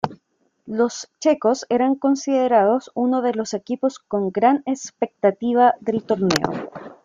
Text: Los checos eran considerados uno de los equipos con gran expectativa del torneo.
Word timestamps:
Los 0.65 1.09
checos 1.19 1.67
eran 1.69 1.93
considerados 1.93 2.89
uno 2.95 3.21
de 3.21 3.35
los 3.35 3.53
equipos 3.53 3.99
con 3.99 4.31
gran 4.31 4.63
expectativa 4.65 5.75
del 5.79 6.01
torneo. 6.03 6.71